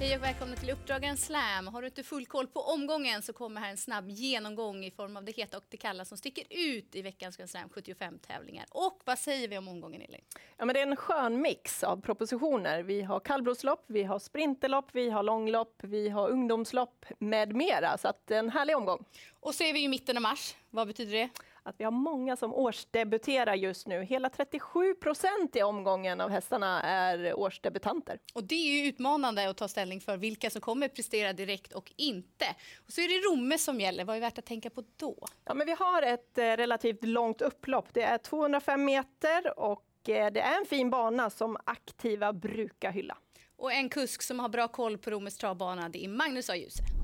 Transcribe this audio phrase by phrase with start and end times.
[0.00, 1.66] Hej och välkomna till Uppdragaren Slam.
[1.66, 5.16] Har du inte full koll på omgången så kommer här en snabb genomgång i form
[5.16, 8.66] av det heta och det kalla som sticker ut i veckans Grand Slam 75 tävlingar.
[8.70, 10.20] Och vad säger vi om omgången Elin?
[10.56, 12.82] Ja, men det är en skön mix av propositioner.
[12.82, 17.98] Vi har kallblodslopp, vi har sprinterlopp, vi har långlopp, vi har ungdomslopp med mera.
[17.98, 19.04] Så att en härlig omgång.
[19.40, 20.56] Och så är vi i mitten av mars.
[20.70, 21.28] Vad betyder det?
[21.62, 24.04] Att vi har många som årsdebuterar just nu.
[24.04, 28.18] Hela 37 procent i omgången av hästarna är årsdebutanter.
[28.34, 31.92] Och det är ju utmanande att ta ställning för vilka som kommer prestera direkt och
[31.96, 32.46] inte.
[32.86, 34.04] Och så är det Romme som gäller.
[34.04, 35.26] Vad är värt att tänka på då?
[35.44, 37.88] Ja, men vi har ett eh, relativt långt upplopp.
[37.92, 43.16] Det är 205 meter och eh, det är en fin bana som aktiva brukar hylla.
[43.56, 46.56] Och en kusk som har bra koll på Rommes travbana, det är Magnus A.
[46.56, 46.99] Djuse.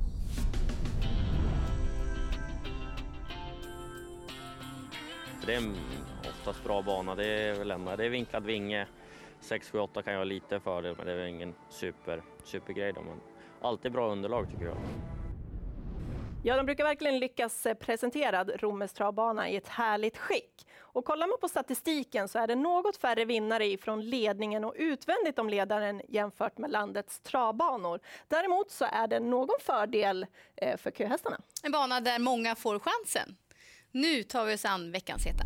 [5.47, 5.62] Det är
[6.20, 7.14] oftast bra bana.
[7.14, 8.86] Det är väl ändå, det är vinklad vinge.
[9.41, 13.00] 6, 7, 8 kan jag ha lite fördel men det är ingen super, supergrej då.
[13.00, 13.20] Men
[13.61, 14.77] alltid bra underlag tycker jag.
[16.44, 20.67] Ja, de brukar verkligen lyckas presentera Rommes travbana i ett härligt skick.
[20.78, 25.39] Och kollar man på statistiken så är det något färre vinnare från ledningen och utvändigt
[25.39, 28.00] om ledaren jämfört med landets travbanor.
[28.28, 31.36] Däremot så är det någon fördel eh, för köhästarna.
[31.62, 33.36] En bana där många får chansen.
[33.97, 35.44] Nu tar vi oss an veckans heta.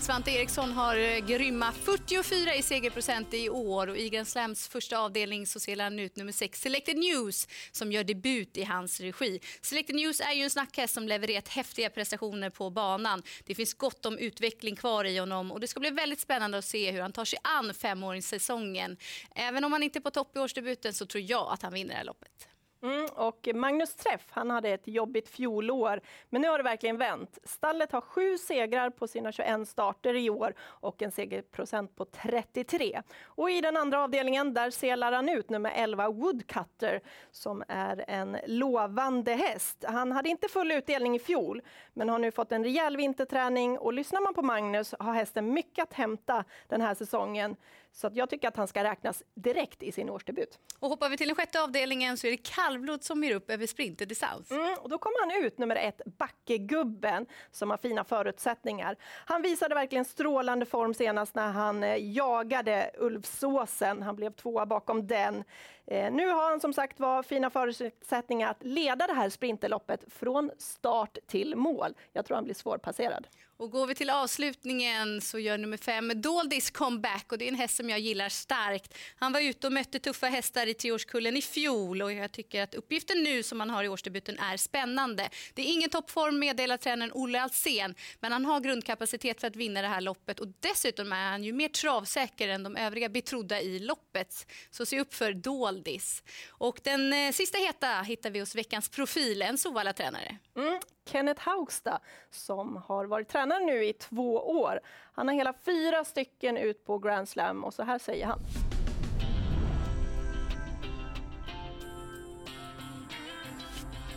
[0.00, 4.98] Svante Eriksson har eh, grymma 44 i segerprocent i år och i Grand Slams första
[4.98, 9.40] avdelning så ser han ut nummer 6 Selected News som gör debut i hans regi.
[9.60, 13.22] Selected News är ju en snackhäst som levererat häftiga prestationer på banan.
[13.46, 16.64] Det finns gott om utveckling kvar i honom och det ska bli väldigt spännande att
[16.64, 18.96] se hur han tar sig an femåringssäsongen.
[19.34, 21.90] Även om han inte är på topp i årsdebuten så tror jag att han vinner
[21.90, 22.50] det här loppet.
[22.82, 26.00] Mm, och Magnus Träff han hade ett jobbigt fjolår,
[26.30, 27.38] men nu har det verkligen vänt.
[27.44, 33.02] Stallet har sju segrar på sina 21 starter i år och en segerprocent på 33.
[33.24, 38.36] Och i den andra avdelningen där selar han ut nummer 11 Woodcutter som är en
[38.46, 39.84] lovande häst.
[39.88, 43.92] Han hade inte full utdelning i fjol, men har nu fått en rejäl vinterträning och
[43.92, 47.56] lyssnar man på Magnus har hästen mycket att hämta den här säsongen.
[47.92, 50.58] Så att jag tycker att han ska räknas direkt i sin årsdebut.
[50.78, 52.36] Och hoppar vi till den sjätte avdelningen så är det
[52.70, 54.50] kallblod som ger upp över sprinterdistans.
[54.50, 58.96] Mm, och då kommer han ut, nummer ett, Backegubben, som har fina förutsättningar.
[59.26, 64.02] Han visade verkligen strålande form senast när han eh, jagade Ulfsåsen.
[64.02, 65.44] Han blev tvåa bakom den.
[65.90, 70.50] Eh, nu har han som sagt var fina förutsättningar att leda det här sprinterloppet från
[70.58, 71.94] start till mål.
[72.12, 73.26] Jag tror han blir svårpasserad.
[73.60, 77.54] Och går vi till avslutningen så gör nummer fem Doldis comeback och det är en
[77.54, 78.94] häst som jag gillar starkt.
[79.16, 82.74] Han var ute och mötte tuffa hästar i treårskullen i fjol och jag tycker att
[82.74, 85.28] uppgiften nu som han har i årsdebuten är spännande.
[85.54, 89.82] Det är ingen toppform meddelar tränaren Olle Alsen men han har grundkapacitet för att vinna
[89.82, 93.78] det här loppet och dessutom är han ju mer travsäker än de övriga betrodda i
[93.78, 94.46] loppet.
[94.70, 95.32] Så se upp för
[95.80, 96.22] Doldis.
[96.50, 100.36] Och den eh, sista heta hittar vi hos veckans profil, en Sovalla-tränare.
[100.56, 100.80] Mm.
[101.06, 104.80] Kenneth Haugstad som har varit tränare nu i två år.
[105.12, 108.38] Han har hela fyra stycken ut på Grand Slam och så här säger han.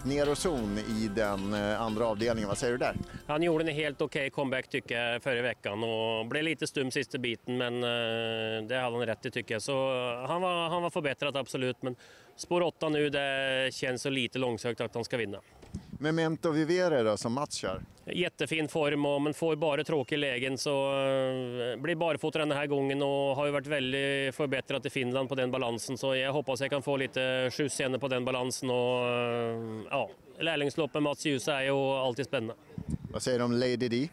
[0.05, 2.95] Nerozon i den eh, andra avdelningen, vad säger du där?
[3.27, 6.91] Han gjorde en helt okej okay comeback tycker jag förra veckan och blev lite stum
[6.91, 9.61] sista biten men eh, det hade han rätt i tycker jag.
[9.61, 11.95] Så eh, han var, han var förbättrad absolut men
[12.35, 15.39] spår 8 nu det känns så lite långsökt att han ska vinna.
[16.03, 17.81] Memento Vivere då, som Mats kör?
[18.05, 23.01] Jättefin form, och, men får bara tråkiga lägen så uh, blir barfota den här gången
[23.01, 25.97] och har ju varit väldigt förbättrat i Finland på den balansen.
[25.97, 28.69] Så jag hoppas jag kan få lite skjuts igen på den balansen.
[28.69, 30.09] Och, uh, ja,
[30.39, 32.55] lärlingslopp med Mats Djuse är ju alltid spännande.
[33.11, 34.09] Vad säger du om Lady D?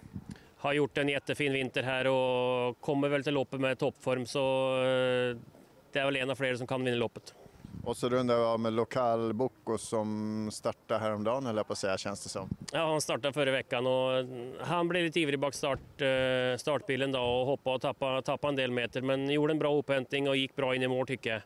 [0.57, 5.37] Har gjort en jättefin vinter här och kommer väl till loppet med toppform så uh,
[5.93, 7.35] det är väl en av flera som kan vinna loppet.
[7.85, 11.99] Och så rundar vi av med Lokal Boko som startade häromdagen, eller på att säga,
[11.99, 12.49] känns det som.
[12.73, 14.27] Ja, han startade förra veckan och
[14.61, 18.57] han blev lite ivrig bak start, eh, startbilen då och hoppade och tappade, tappade en
[18.57, 19.01] del meter.
[19.03, 21.41] Men gjorde en bra upphämtning och gick bra in i mål tycker jag.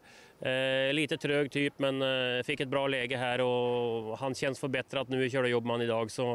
[0.88, 5.08] Eh, lite trög typ, men eh, fick ett bra läge här och han känns förbättrad
[5.08, 5.48] nu i körde
[5.82, 6.10] idag.
[6.10, 6.34] Så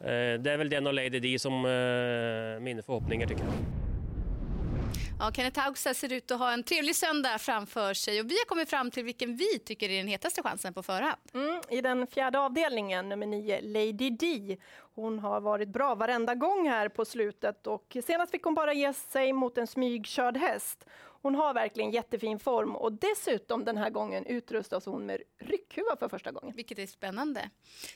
[0.00, 3.85] eh, det är väl den och Lady D som eh, mina förhoppningar tycker jag.
[5.18, 8.44] Ja, Kenneth Haugstad ser ut att ha en trevlig söndag framför sig och vi har
[8.44, 11.20] kommit fram till vilken vi tycker är den hetaste chansen på förhand.
[11.34, 14.56] Mm, I den fjärde avdelningen, nummer nio, Lady D.
[14.94, 18.92] Hon har varit bra varenda gång här på slutet och senast fick hon bara ge
[18.92, 20.84] sig mot en smygkörd häst.
[21.22, 26.08] Hon har verkligen jättefin form och dessutom den här gången utrustas hon med ryckhuva för
[26.08, 26.56] första gången.
[26.56, 27.50] Vilket är spännande.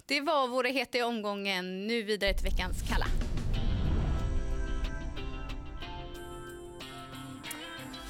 [0.07, 1.87] Det var våra heta i omgången.
[1.87, 3.07] Nu vidare till veckans Kalla.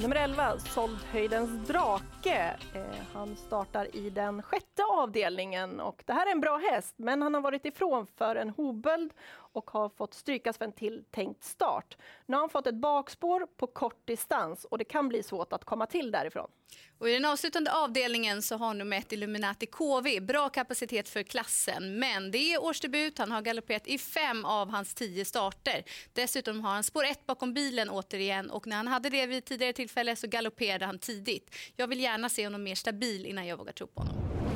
[0.03, 2.57] Nummer 11, Soldhöjdens drake.
[2.75, 2.83] Eh,
[3.13, 7.35] han startar i den sjätte avdelningen och det här är en bra häst, men han
[7.35, 9.13] har varit ifrån för en hovböld
[9.53, 11.97] och har fått strykas för en tilltänkt start.
[12.27, 15.65] Nu har han fått ett bakspår på kort distans och det kan bli svårt att
[15.65, 16.51] komma till därifrån.
[16.99, 21.99] Och I den avslutande avdelningen så har nummer ett Illuminati KV bra kapacitet för klassen.
[21.99, 25.85] Men det är årsdebut, han har galopperat i fem av hans tio starter.
[26.13, 29.73] Dessutom har han spår ett bakom bilen återigen och när han hade det vid tidigare
[29.73, 31.55] tillfälle så galopperade han tidigt.
[31.77, 34.50] Jag vill gärna se honom mer stabil innan jag vågar tro på honom.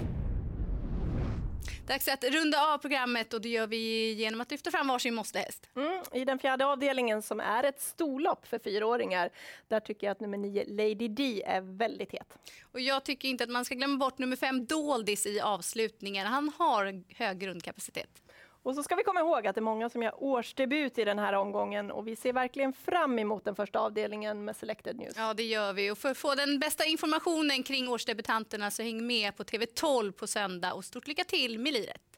[1.87, 5.69] Dags att runda av programmet och det gör vi genom att lyfta fram varsin måstehäst.
[5.77, 9.31] Mm, I den fjärde avdelningen som är ett storlopp för fyraåringar,
[9.69, 12.35] där tycker jag att nummer nio Lady D är väldigt het.
[12.73, 16.27] Och jag tycker inte att man ska glömma bort nummer fem Doldis i avslutningen.
[16.27, 18.24] Han har hög grundkapacitet.
[18.65, 21.19] Och så ska vi komma ihåg att det är många som gör årsdebut i den
[21.19, 25.15] här omgången och vi ser verkligen fram emot den första avdelningen med Selected News.
[25.17, 25.91] Ja, det gör vi.
[25.91, 30.27] Och för att få den bästa informationen kring årsdebutanterna så häng med på TV12 på
[30.27, 32.14] söndag och stort lycka till med liret.